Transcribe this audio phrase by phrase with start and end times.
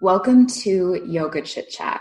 [0.00, 2.00] Welcome to Yoga Chit Chat.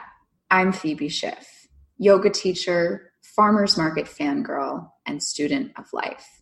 [0.49, 1.67] I'm Phoebe Schiff,
[1.99, 6.41] yoga teacher, farmers market fangirl, and student of life.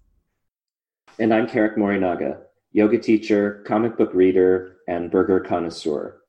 [1.19, 2.37] And I'm Keric Morinaga,
[2.71, 6.21] yoga teacher, comic book reader, and burger connoisseur.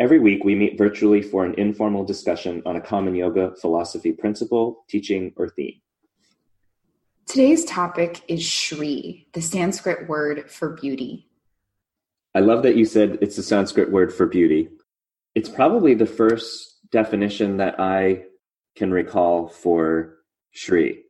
[0.00, 4.84] Every week, we meet virtually for an informal discussion on a common yoga philosophy principle,
[4.88, 5.80] teaching, or theme.
[7.26, 11.29] Today's topic is Shri, the Sanskrit word for beauty.
[12.34, 14.68] I love that you said it's a Sanskrit word for beauty.
[15.34, 18.24] It's probably the first definition that I
[18.76, 20.18] can recall for
[20.52, 21.02] Shri.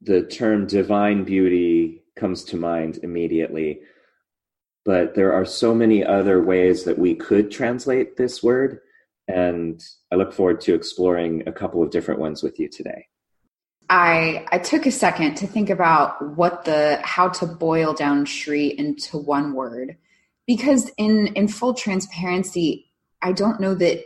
[0.00, 3.80] The term divine beauty comes to mind immediately,
[4.84, 8.78] but there are so many other ways that we could translate this word,
[9.26, 9.82] and
[10.12, 13.06] I look forward to exploring a couple of different ones with you today.
[13.90, 18.68] I I took a second to think about what the how to boil down Shri
[18.78, 19.96] into one word
[20.52, 22.90] because in in full transparency
[23.22, 24.04] i don't know that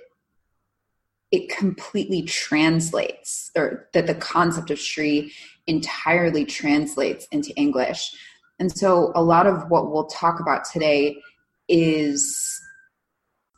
[1.32, 5.32] it completely translates or that the concept of shri
[5.66, 8.14] entirely translates into english.
[8.58, 11.20] And so a lot of what we'll talk about today
[11.68, 12.58] is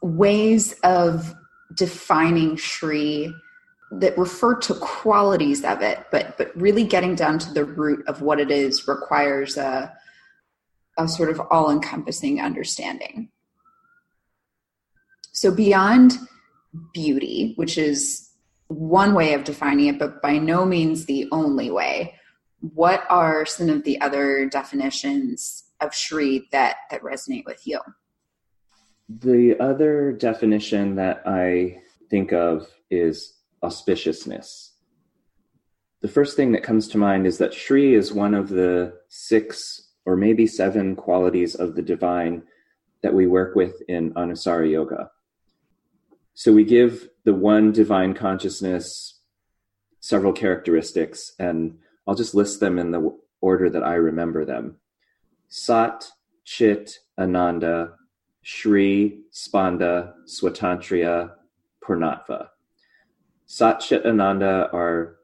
[0.03, 1.35] ways of
[1.77, 3.33] defining shri
[3.93, 8.23] that refer to qualities of it but but really getting down to the root of
[8.23, 9.93] what it is requires a
[10.99, 13.31] a sort of all encompassing understanding.
[15.33, 16.19] So, beyond
[16.93, 18.31] beauty, which is
[18.67, 22.15] one way of defining it, but by no means the only way,
[22.61, 27.79] what are some of the other definitions of Shri that, that resonate with you?
[29.09, 34.73] The other definition that I think of is auspiciousness.
[36.01, 39.88] The first thing that comes to mind is that Shri is one of the six
[40.09, 42.43] or maybe seven qualities of the divine
[43.03, 45.11] that we work with in Anusara Yoga.
[46.33, 49.21] So we give the one divine consciousness
[50.01, 54.79] several characteristics, and I'll just list them in the order that I remember them
[55.49, 56.09] Sat,
[56.43, 57.93] Chit, Ananda,
[58.41, 61.33] Shri, Spanda, Swatantriya,
[61.85, 62.49] Purnatva.
[63.45, 65.17] Sat, Chit, Ananda are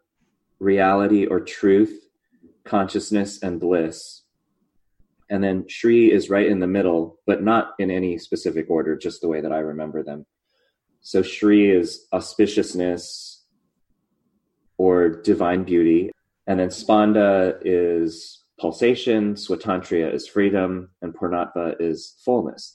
[0.59, 2.07] reality or truth,
[2.65, 4.24] consciousness, and bliss
[5.31, 9.21] and then Shri is right in the middle, but not in any specific order, just
[9.21, 10.27] the way that I remember them.
[11.01, 13.41] So Shri is auspiciousness
[14.77, 16.11] or divine beauty,
[16.47, 22.75] and then Spanda is pulsation, Swatantriya is freedom, and Purnatva is fullness.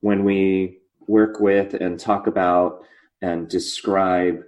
[0.00, 2.84] When we work with and talk about
[3.22, 4.42] and describe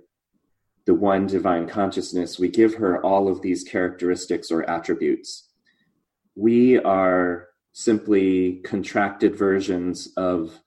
[0.87, 5.48] the one divine consciousness, we give her all of these characteristics or attributes
[6.39, 10.61] we are simply contracted versions of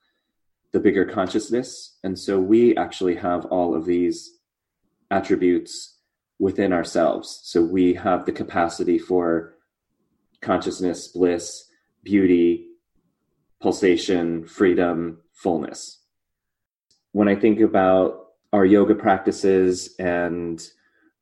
[0.72, 1.96] the bigger consciousness.
[2.04, 4.38] And so we actually have all of these
[5.10, 5.96] attributes
[6.38, 7.40] within ourselves.
[7.44, 9.54] So we have the capacity for
[10.42, 11.70] consciousness, bliss,
[12.02, 12.66] beauty,
[13.58, 16.02] pulsation, freedom, fullness.
[17.12, 20.62] When I think about our yoga practices and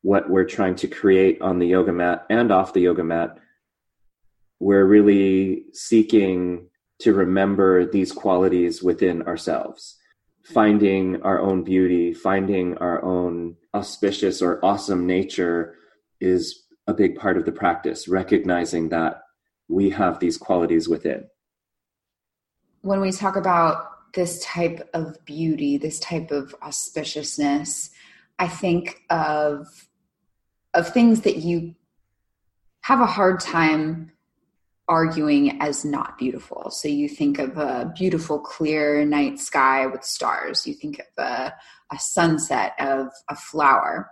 [0.02, 3.38] what we're trying to create on the yoga mat and off the yoga mat,
[4.60, 6.68] we're really seeking
[7.00, 9.96] to remember these qualities within ourselves,
[10.44, 15.74] finding our own beauty, finding our own auspicious or awesome nature
[16.20, 19.22] is a big part of the practice, recognizing that
[19.68, 21.24] we have these qualities within.
[22.82, 27.90] When we talk about this type of beauty, this type of auspiciousness,
[28.38, 29.66] I think of
[30.72, 31.74] of things that you
[32.82, 34.12] have a hard time
[34.90, 36.68] arguing as not beautiful.
[36.70, 40.66] So you think of a beautiful, clear night sky with stars.
[40.66, 41.54] You think of a,
[41.92, 44.10] a sunset of a flower.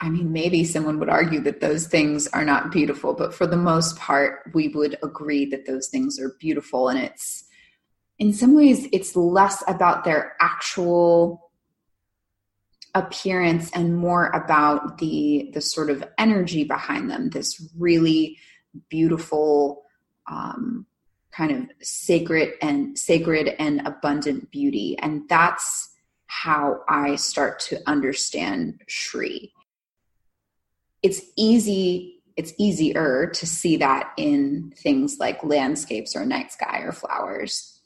[0.00, 3.56] I mean, maybe someone would argue that those things are not beautiful, but for the
[3.56, 6.88] most part, we would agree that those things are beautiful.
[6.88, 7.44] And it's,
[8.18, 11.52] in some ways, it's less about their actual
[12.94, 18.38] appearance and more about the the sort of energy behind them this really
[18.88, 19.82] beautiful
[20.30, 20.86] um,
[21.32, 24.96] kind of sacred and sacred and abundant beauty.
[24.98, 25.94] And that's
[26.30, 29.50] how i start to understand shri
[31.02, 36.92] it's easy it's easier to see that in things like landscapes or night sky or
[36.92, 37.80] flowers.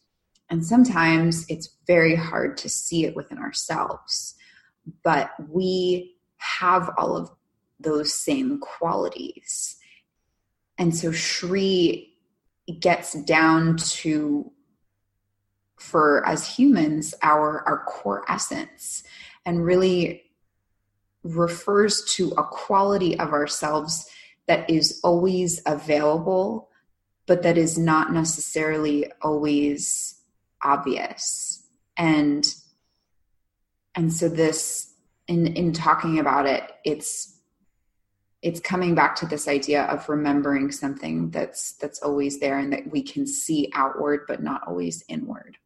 [0.50, 4.34] And sometimes it's very hard to see it within ourselves.
[5.02, 7.30] But we have all of
[7.80, 9.78] those same qualities
[10.78, 12.14] and so Shri
[12.80, 14.50] gets down to
[15.78, 19.02] for as humans our our core essence
[19.44, 20.22] and really
[21.24, 24.08] refers to a quality of ourselves
[24.46, 26.68] that is always available
[27.26, 30.20] but that is not necessarily always
[30.62, 31.66] obvious.
[31.96, 32.46] And
[33.94, 34.92] and so this
[35.28, 37.38] in in talking about it it's
[38.42, 42.90] it's coming back to this idea of remembering something that's that's always there and that
[42.90, 45.56] we can see outward but not always inward.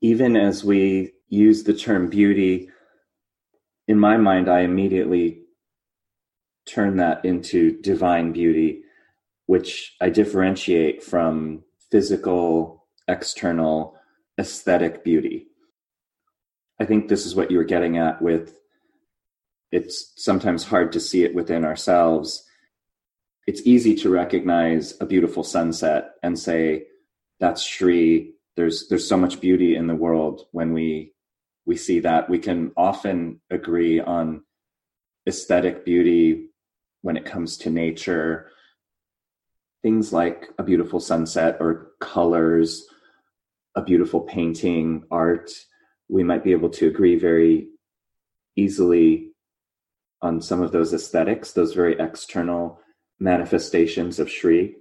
[0.00, 2.68] Even as we use the term beauty
[3.86, 5.42] in my mind i immediately
[6.66, 8.82] turn that into divine beauty
[9.46, 12.80] which i differentiate from physical
[13.10, 13.96] external
[14.38, 15.48] aesthetic beauty.
[16.80, 18.59] I think this is what you were getting at with
[19.72, 22.44] it's sometimes hard to see it within ourselves.
[23.46, 26.86] It's easy to recognize a beautiful sunset and say,
[27.38, 28.34] that's Shri.
[28.56, 31.14] There's there's so much beauty in the world when we
[31.64, 32.28] we see that.
[32.28, 34.42] We can often agree on
[35.26, 36.50] aesthetic beauty
[37.02, 38.50] when it comes to nature.
[39.82, 42.86] Things like a beautiful sunset or colors,
[43.74, 45.50] a beautiful painting, art
[46.10, 47.68] we might be able to agree very
[48.56, 49.29] easily
[50.22, 52.80] on some of those aesthetics, those very external
[53.18, 54.76] manifestations of Shri.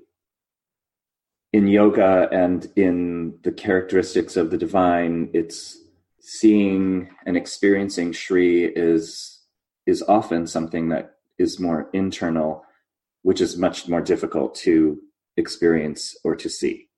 [1.51, 5.77] In yoga and in the characteristics of the divine, it's
[6.19, 9.41] seeing and experiencing Shri is
[9.85, 12.63] is often something that is more internal,
[13.23, 14.99] which is much more difficult to
[15.37, 16.89] experience or to see.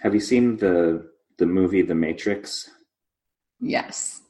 [0.00, 1.08] Have you seen the
[1.38, 2.70] the movie The Matrix?
[3.60, 4.21] Yes.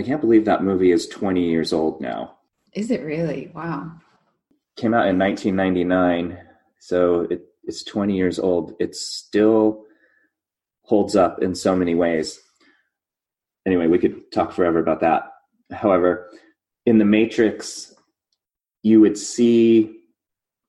[0.00, 2.38] I can't believe that movie is 20 years old now.
[2.72, 3.50] Is it really?
[3.54, 3.92] Wow.
[4.78, 6.38] Came out in 1999,
[6.78, 8.76] so it, it's 20 years old.
[8.80, 9.84] It still
[10.84, 12.40] holds up in so many ways.
[13.66, 15.32] Anyway, we could talk forever about that.
[15.70, 16.30] However,
[16.86, 17.94] in the Matrix,
[18.82, 19.98] you would see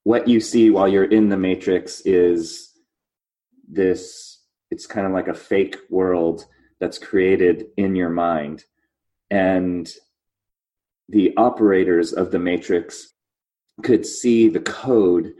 [0.04, 2.70] what you see while you're in the Matrix is
[3.66, 6.44] this, it's kind of like a fake world
[6.80, 8.66] that's created in your mind.
[9.32, 9.90] And
[11.08, 13.14] the operators of the matrix
[13.82, 15.32] could see the code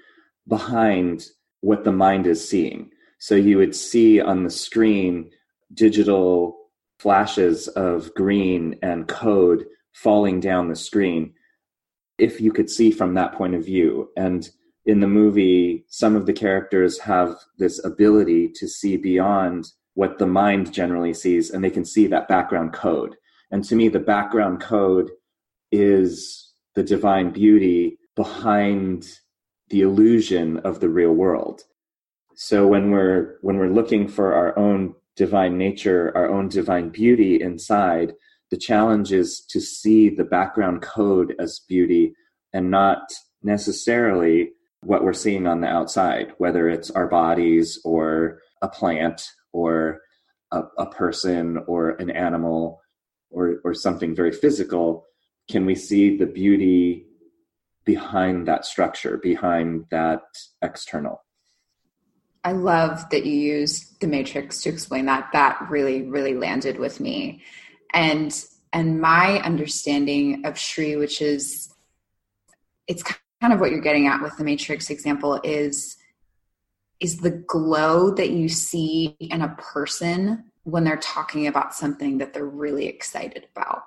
[0.49, 1.27] behind
[1.61, 2.91] what the mind is seeing.
[3.19, 5.31] So you would see on the screen
[5.75, 6.57] digital
[7.01, 11.35] flashes of green and code falling down the screen
[12.17, 14.09] if you could see from that point of view.
[14.17, 14.49] And
[14.87, 20.27] in the movie, some of the characters have this ability to see beyond what the
[20.27, 23.17] mind generally sees and they can see that background code
[23.53, 25.11] and to me the background code
[25.71, 29.07] is the divine beauty behind
[29.69, 31.63] the illusion of the real world.
[32.35, 37.41] So when we're when we're looking for our own divine nature our own divine beauty
[37.41, 38.15] inside
[38.51, 42.15] the challenge is to see the background code as beauty
[42.55, 43.13] and not
[43.43, 44.53] necessarily
[44.83, 50.01] what we're seeing on the outside whether it's our bodies or a plant or
[50.51, 52.82] a, a person or an animal
[53.33, 55.07] or or something very physical
[55.51, 57.07] can we see the beauty
[57.85, 60.23] behind that structure behind that
[60.63, 61.25] external?
[62.45, 65.31] I love that you use the matrix to explain that.
[65.33, 67.43] That really really landed with me.
[67.93, 68.33] And
[68.73, 71.73] and my understanding of shri which is
[72.89, 75.97] it's kind of what you're getting at with the matrix example is
[76.99, 82.33] is the glow that you see in a person when they're talking about something that
[82.33, 83.83] they're really excited about.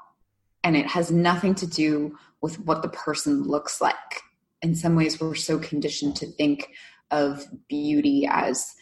[0.64, 4.22] And it has nothing to do with what the person looks like.
[4.62, 6.70] In some ways, we're so conditioned to think
[7.12, 8.74] of beauty as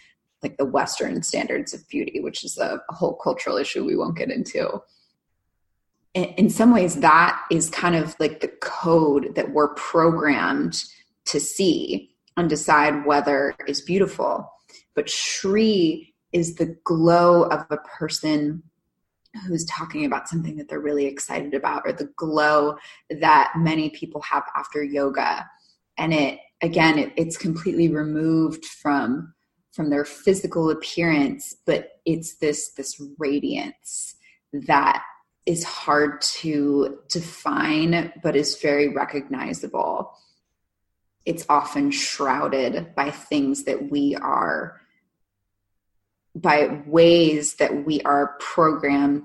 [0.41, 4.17] like the Western standards of beauty, which is a, a whole cultural issue we won't
[4.17, 4.81] get into.
[6.13, 10.83] In, in some ways, that is kind of like the code that we're programmed
[11.25, 14.49] to see and decide whether is beautiful.
[14.95, 18.63] But Shri is the glow of a person
[19.47, 22.77] who's talking about something that they're really excited about, or the glow
[23.09, 25.47] that many people have after yoga.
[25.97, 29.33] And it again, it, it's completely removed from
[29.71, 34.15] from their physical appearance, but it's this this radiance
[34.53, 35.03] that
[35.45, 40.13] is hard to define, but is very recognizable
[41.25, 44.81] it's often shrouded by things that we are
[46.35, 49.23] by ways that we are programmed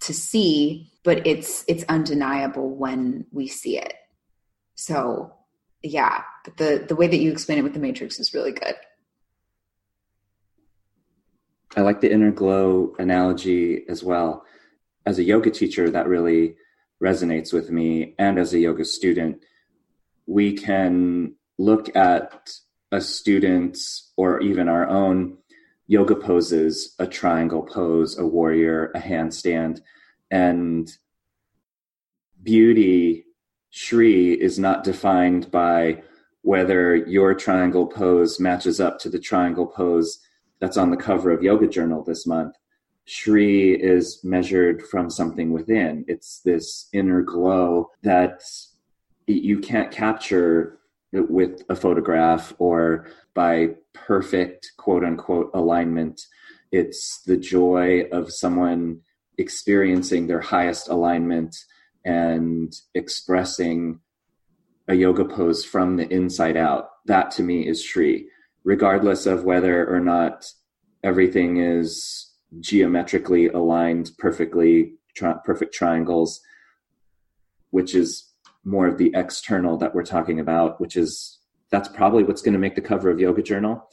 [0.00, 3.94] to see but it's it's undeniable when we see it
[4.74, 5.32] so
[5.82, 8.76] yeah but the the way that you explain it with the matrix is really good
[11.76, 14.44] I like the inner glow analogy as well.
[15.06, 16.56] As a yoga teacher, that really
[17.02, 18.14] resonates with me.
[18.18, 19.42] And as a yoga student,
[20.26, 22.50] we can look at
[22.92, 25.36] a student's or even our own
[25.86, 29.80] yoga poses, a triangle pose, a warrior, a handstand,
[30.30, 30.90] and
[32.42, 33.24] beauty,
[33.70, 36.02] Shri, is not defined by
[36.42, 40.20] whether your triangle pose matches up to the triangle pose
[40.60, 42.56] that's on the cover of Yoga Journal this month.
[43.04, 46.04] Shri is measured from something within.
[46.08, 48.42] It's this inner glow that
[49.26, 50.77] you can't capture
[51.12, 56.20] with a photograph or by perfect quote unquote alignment.
[56.70, 59.00] It's the joy of someone
[59.38, 61.56] experiencing their highest alignment
[62.04, 64.00] and expressing
[64.88, 66.90] a yoga pose from the inside out.
[67.06, 68.28] That to me is Shri,
[68.64, 70.46] regardless of whether or not
[71.04, 76.40] everything is geometrically aligned perfectly, tri- perfect triangles,
[77.70, 78.27] which is
[78.68, 81.38] more of the external that we're talking about, which is
[81.70, 83.88] that's probably what's going to make the cover of Yoga Journal.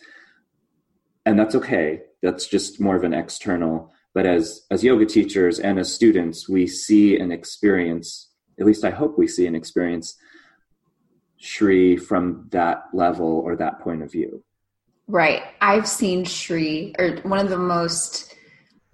[1.25, 2.01] And that's okay.
[2.22, 3.91] That's just more of an external.
[4.13, 8.29] But as as yoga teachers and as students, we see and experience,
[8.60, 10.15] at least I hope we see and experience
[11.38, 14.44] Shri from that level or that point of view.
[15.08, 15.44] Right.
[15.62, 18.34] I've seen Shri, or one of the most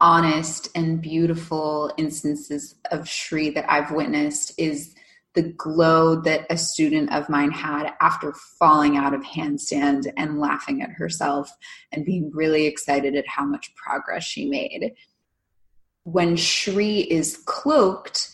[0.02, 4.96] honest and beautiful instances of Shri that I've witnessed is
[5.34, 10.82] the glow that a student of mine had after falling out of handstand and laughing
[10.82, 11.50] at herself
[11.92, 14.94] and being really excited at how much progress she made.
[16.04, 18.30] When Shri is cloaked,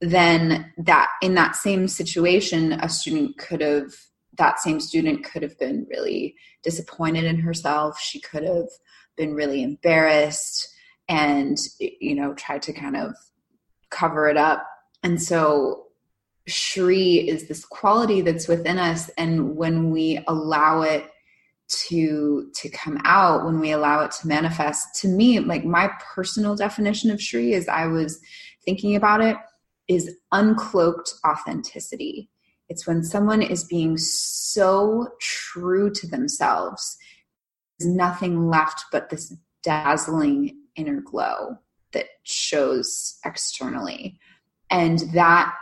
[0.00, 3.92] then that in that same situation, a student could have
[4.38, 7.98] that same student could have been really disappointed in herself.
[8.00, 8.68] She could have
[9.16, 10.68] been really embarrassed
[11.08, 13.14] and you know tried to kind of
[13.90, 14.66] cover it up.
[15.02, 15.89] And so
[16.50, 21.10] Shri is this quality that's within us and when we allow it
[21.86, 26.56] to to come out when we allow it to manifest to me like my personal
[26.56, 28.20] definition of shri as i was
[28.64, 29.36] thinking about it
[29.90, 32.30] is uncloaked authenticity.
[32.68, 36.96] It's when someone is being so true to themselves
[37.78, 41.56] there's nothing left but this dazzling inner glow
[41.92, 44.18] that shows externally.
[44.70, 45.52] And that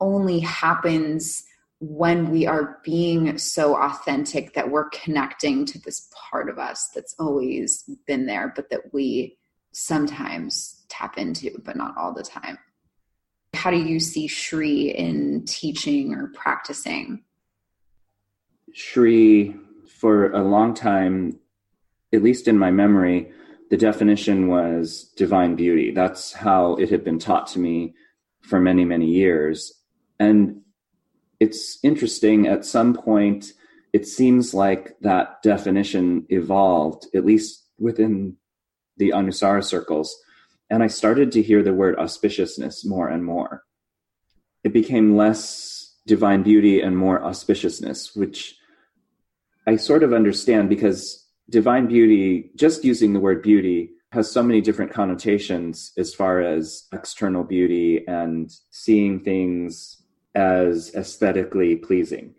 [0.00, 1.44] only happens
[1.80, 7.14] when we are being so authentic that we're connecting to this part of us that's
[7.18, 9.36] always been there, but that we
[9.72, 12.58] sometimes tap into, but not all the time.
[13.52, 17.22] How do you see Shri in teaching or practicing?
[18.72, 21.38] Shri, for a long time,
[22.12, 23.32] at least in my memory,
[23.70, 25.90] the definition was divine beauty.
[25.90, 27.94] That's how it had been taught to me
[28.42, 29.72] for many, many years.
[30.18, 30.62] And
[31.40, 33.52] it's interesting at some point
[33.92, 38.36] it seems like that definition evolved at least within
[38.96, 40.16] the anusara circles
[40.70, 43.64] and i started to hear the word auspiciousness more and more.
[44.62, 48.56] It became less divine beauty and more auspiciousness which
[49.66, 54.60] i sort of understand because divine beauty just using the word beauty has so many
[54.60, 60.03] different connotations as far as external beauty and seeing things
[60.34, 62.34] as aesthetically pleasing.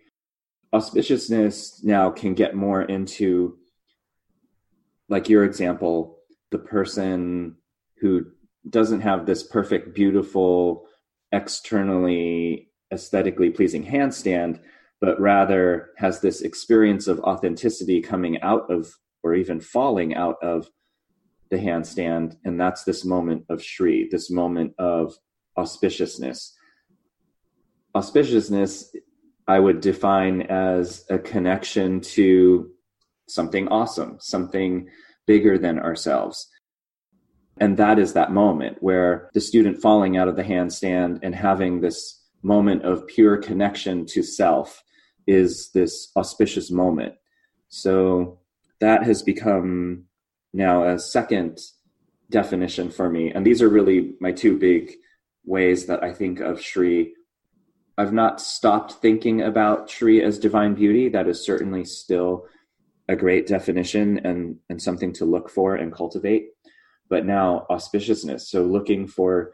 [0.74, 3.58] Auspiciousness now can get more into,
[5.08, 6.20] like your example,
[6.52, 7.56] the person
[7.98, 8.26] who
[8.70, 10.88] doesn't have this perfect, beautiful,
[11.32, 14.60] externally aesthetically pleasing handstand,
[15.00, 20.70] but rather has this experience of authenticity coming out of, or even falling out of
[21.50, 22.36] the handstand.
[22.44, 25.16] And that's this moment of Shri, this moment of
[25.58, 26.52] auspiciousness
[27.96, 28.90] auspiciousness
[29.48, 32.72] I would define as a connection to
[33.28, 34.90] something awesome, something
[35.28, 36.48] bigger than ourselves.
[37.58, 41.80] And that is that moment where the student falling out of the handstand and having
[41.80, 44.84] this moment of pure connection to self
[45.26, 47.16] is this auspicious moment.
[47.70, 48.40] So
[48.80, 50.06] that has become
[50.54, 51.60] now a second
[52.30, 53.32] definition for me.
[53.32, 54.94] And these are really my two big
[55.46, 57.14] ways that I think of Shri
[57.98, 61.10] I've not stopped thinking about Shri as divine beauty.
[61.10, 62.46] That is certainly still
[63.08, 66.50] a great definition and, and something to look for and cultivate.
[67.10, 68.42] But now auspiciousness.
[68.42, 69.54] So looking for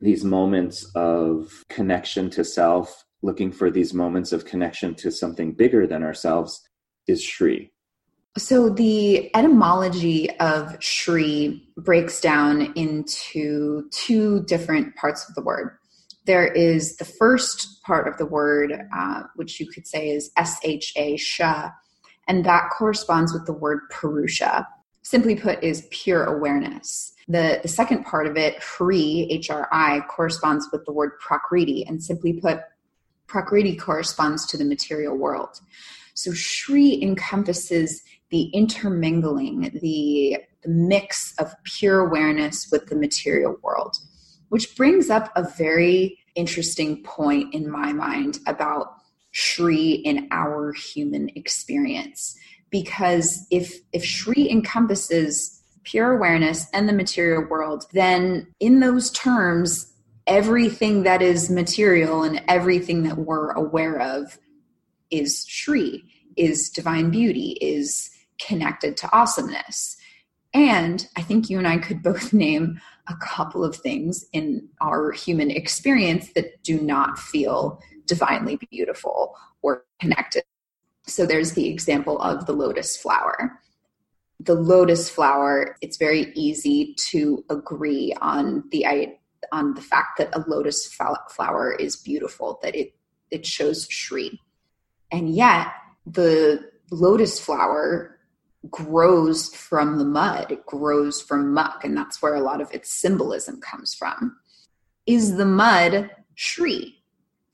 [0.00, 5.86] these moments of connection to self, looking for these moments of connection to something bigger
[5.86, 6.60] than ourselves
[7.06, 7.72] is Shri.
[8.38, 15.76] So, the etymology of Shri breaks down into two different parts of the word.
[16.24, 20.58] There is the first part of the word, uh, which you could say is S
[20.62, 21.70] H A, Sha,
[22.28, 24.68] and that corresponds with the word Purusha.
[25.02, 27.12] Simply put, is pure awareness.
[27.26, 31.84] The, the second part of it, Hri, H R I, corresponds with the word Prakriti,
[31.84, 32.60] and simply put,
[33.26, 35.60] Prakriti corresponds to the material world.
[36.14, 43.96] So Shri encompasses the intermingling, the, the mix of pure awareness with the material world,
[44.52, 48.96] which brings up a very interesting point in my mind about
[49.30, 52.36] Shri in our human experience.
[52.68, 59.90] Because if if Shri encompasses pure awareness and the material world, then in those terms,
[60.26, 64.38] everything that is material and everything that we're aware of
[65.10, 66.04] is Shri,
[66.36, 69.96] is divine beauty, is connected to awesomeness.
[70.54, 75.12] And I think you and I could both name a couple of things in our
[75.12, 80.44] human experience that do not feel divinely beautiful or connected.
[81.06, 83.58] So there's the example of the lotus flower.
[84.40, 88.86] The lotus flower, it's very easy to agree on the
[89.50, 92.94] on the fact that a lotus flower is beautiful, that it
[93.30, 94.38] it shows Shri.
[95.10, 95.68] And yet
[96.06, 98.11] the lotus flower
[98.70, 102.92] grows from the mud, it grows from muck, and that's where a lot of its
[102.92, 104.36] symbolism comes from.
[105.06, 106.98] Is the mud Shri?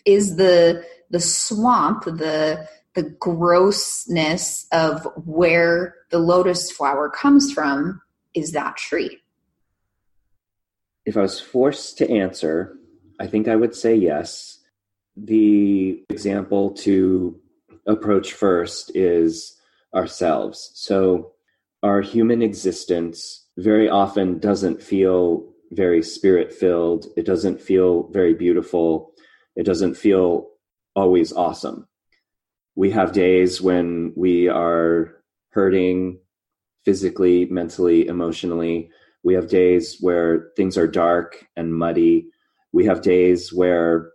[0.04, 8.00] Is the the swamp, the the grossness of where the lotus flower comes from,
[8.34, 9.20] is that Shri?
[11.06, 12.76] If I was forced to answer,
[13.20, 14.58] I think I would say yes.
[15.16, 17.40] The example to
[17.86, 19.57] approach first is
[19.94, 20.70] ourselves.
[20.74, 21.32] So,
[21.82, 27.06] our human existence very often doesn't feel very spirit filled.
[27.16, 29.12] It doesn't feel very beautiful.
[29.54, 30.48] It doesn't feel
[30.94, 31.86] always awesome.
[32.74, 36.20] We have days when we are hurting
[36.84, 38.90] physically, mentally, emotionally.
[39.22, 42.28] We have days where things are dark and muddy.
[42.72, 44.12] We have days where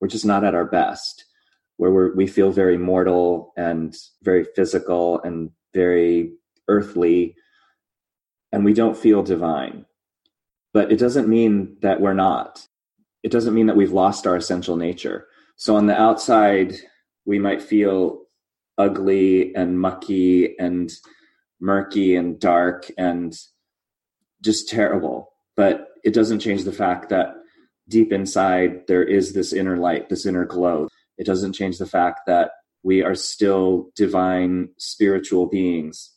[0.00, 1.25] we're just not at our best
[1.76, 6.32] where we we feel very mortal and very physical and very
[6.68, 7.34] earthly,
[8.52, 9.84] and we don't feel divine.
[10.72, 12.66] But it doesn't mean that we're not.
[13.22, 15.26] It doesn't mean that we've lost our essential nature.
[15.56, 16.74] So on the outside,
[17.24, 18.22] we might feel
[18.78, 20.92] ugly and mucky and
[21.60, 23.36] murky and dark and
[24.42, 25.32] just terrible.
[25.56, 27.34] But it doesn't change the fact that
[27.88, 32.20] deep inside there is this inner light, this inner glow it doesn't change the fact
[32.26, 32.50] that
[32.82, 36.12] we are still divine spiritual beings.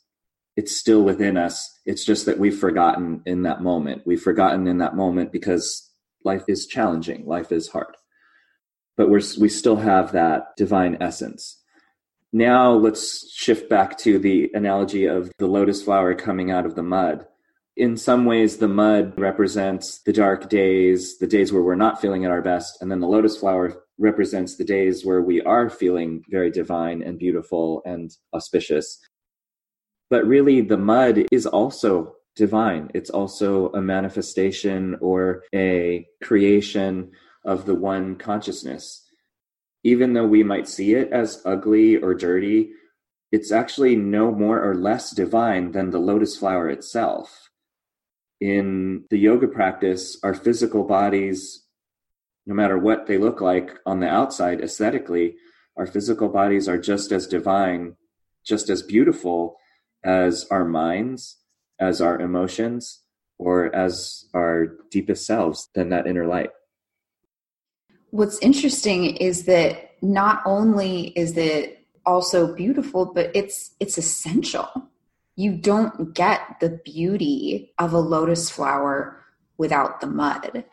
[0.55, 1.79] It's still within us.
[1.85, 4.03] It's just that we've forgotten in that moment.
[4.05, 5.89] We've forgotten in that moment because
[6.23, 7.95] life is challenging, life is hard.
[8.97, 11.59] But we're, we still have that divine essence.
[12.31, 16.83] Now let's shift back to the analogy of the lotus flower coming out of the
[16.83, 17.25] mud.
[17.75, 22.25] In some ways, the mud represents the dark days, the days where we're not feeling
[22.25, 26.23] at our best, and then the lotus flower represents the days where we are feeling
[26.29, 28.99] very divine and beautiful and auspicious.
[30.09, 32.89] But really, the mud is also divine.
[32.95, 37.12] It's also a manifestation or a creation
[37.45, 39.05] of the one consciousness.
[39.83, 42.71] Even though we might see it as ugly or dirty,
[43.31, 47.49] it's actually no more or less divine than the lotus flower itself.
[48.41, 51.65] In the yoga practice, our physical bodies
[52.49, 55.35] no matter what they look like on the outside aesthetically,
[55.77, 57.95] our physical bodies are just as divine,
[58.43, 59.57] just as beautiful
[60.03, 61.38] as our minds,
[61.79, 63.03] as our emotions,
[63.38, 66.49] or as our deepest selves than that inner light.
[68.09, 74.69] What's interesting is that not only is it also beautiful, but it's it's essential.
[75.35, 79.23] You don't get the beauty of a lotus flower
[79.59, 80.63] without the mud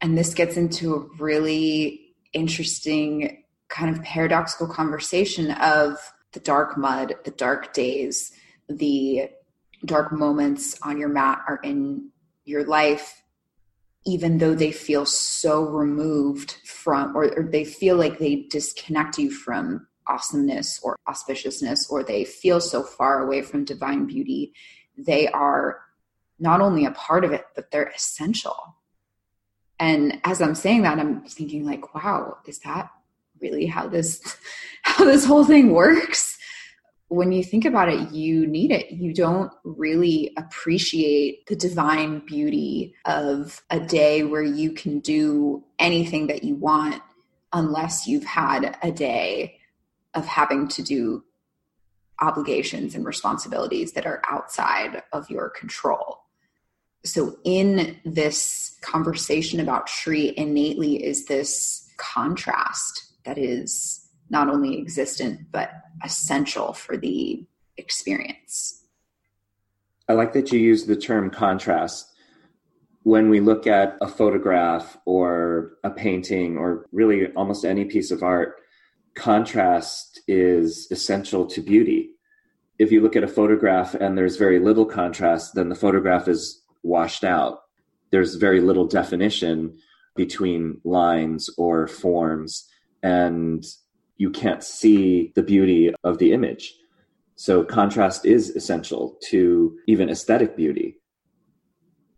[0.00, 5.98] and this gets into a really interesting kind of paradoxical conversation of
[6.32, 8.32] the dark mud, the dark days,
[8.68, 9.28] the
[9.84, 12.10] dark moments on your mat or in
[12.44, 13.22] your life,
[14.06, 19.30] even though they feel so removed from, or, or they feel like they disconnect you
[19.30, 24.52] from awesomeness or auspiciousness, or they feel so far away from divine beauty,
[24.96, 25.80] they are
[26.38, 28.74] not only a part of it, but they're essential
[29.80, 32.90] and as i'm saying that i'm thinking like wow is that
[33.40, 34.36] really how this
[34.82, 36.36] how this whole thing works
[37.10, 38.92] when you think about it, you need it.
[38.92, 46.28] You don't really appreciate the divine beauty of a day where you can do anything
[46.28, 47.02] that you want
[47.52, 49.58] unless you've had a day
[50.14, 51.24] of having to do
[52.20, 56.19] obligations and responsibilities that are outside of your control.
[57.04, 65.40] So, in this conversation about Shri, innately is this contrast that is not only existent
[65.50, 65.70] but
[66.04, 67.44] essential for the
[67.76, 68.84] experience.
[70.08, 72.12] I like that you use the term contrast.
[73.02, 78.22] When we look at a photograph or a painting or really almost any piece of
[78.22, 78.56] art,
[79.14, 82.10] contrast is essential to beauty.
[82.78, 86.59] If you look at a photograph and there's very little contrast, then the photograph is
[86.82, 87.60] washed out.
[88.10, 89.78] There's very little definition
[90.16, 92.68] between lines or forms.
[93.02, 93.64] And
[94.16, 96.74] you can't see the beauty of the image.
[97.36, 100.98] So contrast is essential to even aesthetic beauty.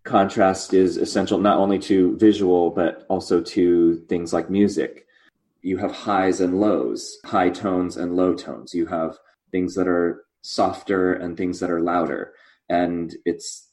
[0.03, 5.07] Contrast is essential not only to visual, but also to things like music.
[5.61, 8.75] You have highs and lows, high tones and low tones.
[8.75, 9.16] You have
[9.53, 12.33] things that are softer and things that are louder.
[12.68, 13.68] And it's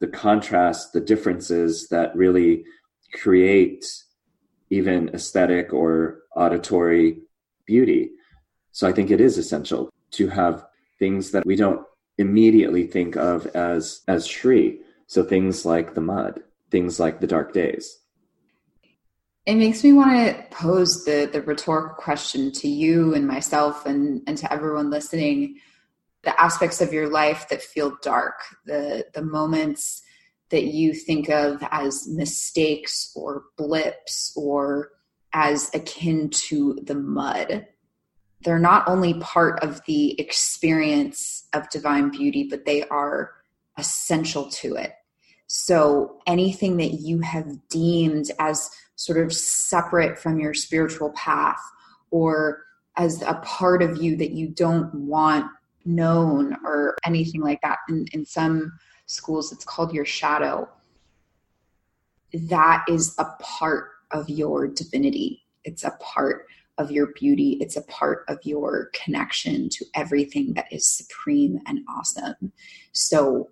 [0.00, 2.64] the contrast, the differences that really
[3.12, 3.84] create
[4.70, 7.18] even aesthetic or auditory
[7.66, 8.10] beauty.
[8.72, 10.64] So I think it is essential to have
[10.98, 11.84] things that we don't
[12.18, 14.80] immediately think of as as Shri.
[15.06, 17.98] So things like the mud, things like the dark days.
[19.46, 24.22] It makes me want to pose the the rhetorical question to you and myself and
[24.26, 25.60] and to everyone listening.
[26.22, 30.02] The aspects of your life that feel dark, the the moments
[30.50, 34.90] that you think of as mistakes or blips or
[35.32, 37.66] as akin to the mud.
[38.42, 43.32] They're not only part of the experience of divine beauty, but they are
[43.78, 44.92] essential to it.
[45.46, 51.60] So anything that you have deemed as sort of separate from your spiritual path
[52.10, 52.64] or
[52.96, 55.46] as a part of you that you don't want
[55.84, 57.78] known or anything like that.
[57.88, 58.72] In, in some
[59.06, 60.68] schools, it's called your shadow.
[62.32, 65.42] That is a part of your divinity.
[65.64, 66.46] It's a part
[66.78, 67.58] of your beauty.
[67.60, 72.52] It's a part of your connection to everything that is supreme and awesome.
[72.92, 73.50] So,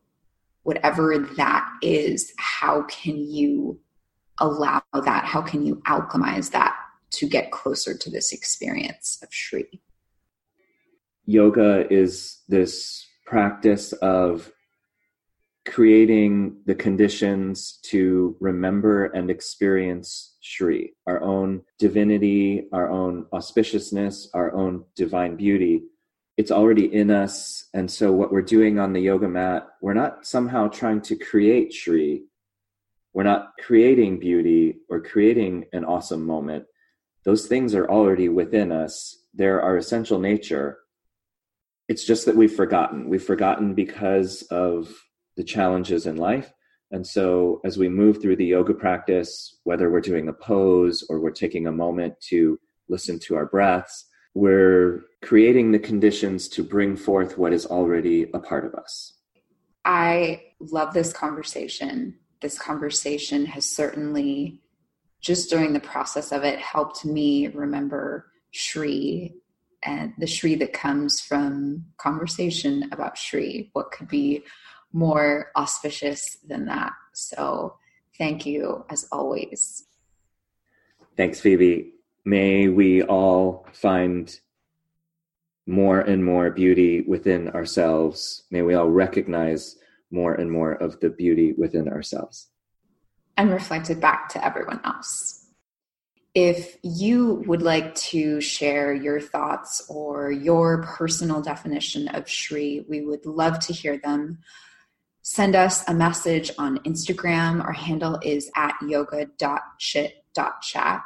[0.63, 3.81] whatever that is, how can you
[4.39, 5.25] allow that?
[5.25, 6.77] How can you alchemize that
[7.11, 9.81] to get closer to this experience of Shri?
[11.29, 14.51] Yoga is this practice of
[15.67, 24.55] creating the conditions to remember and experience Shri, our own divinity, our own auspiciousness, our
[24.55, 25.83] own divine beauty.
[26.39, 27.69] It's already in us.
[27.75, 31.75] And so, what we're doing on the yoga mat, we're not somehow trying to create
[31.75, 32.23] Shri.
[33.13, 36.65] We're not creating beauty or creating an awesome moment.
[37.25, 40.79] Those things are already within us, they're our essential nature.
[41.89, 43.09] It's just that we've forgotten.
[43.09, 44.95] We've forgotten because of
[45.37, 46.53] the challenges in life.
[46.91, 51.21] And so, as we move through the yoga practice, whether we're doing a pose or
[51.21, 56.97] we're taking a moment to listen to our breaths, we're creating the conditions to bring
[56.97, 59.15] forth what is already a part of us.
[59.85, 62.19] I love this conversation.
[62.41, 64.63] This conversation has certainly,
[65.21, 69.35] just during the process of it, helped me remember Shri
[69.85, 73.71] and the Shri that comes from conversation about Shri.
[73.73, 74.45] What could be
[74.93, 76.93] more auspicious than that.
[77.15, 77.77] So
[78.17, 79.87] thank you as always.
[81.17, 81.93] Thanks, Phoebe.
[82.25, 84.35] May we all find
[85.67, 88.45] more and more beauty within ourselves.
[88.51, 89.77] May we all recognize
[90.11, 92.49] more and more of the beauty within ourselves.
[93.37, 95.38] And reflect it back to everyone else.
[96.41, 103.01] If you would like to share your thoughts or your personal definition of Shri, we
[103.01, 104.39] would love to hear them
[105.29, 107.63] send us a message on Instagram.
[107.63, 111.03] Our handle is at yoga.chit.chat.